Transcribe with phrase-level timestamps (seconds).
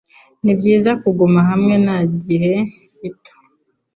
[0.43, 2.53] Nibyiza kuguma hamwe na igihe
[2.99, 3.33] gito.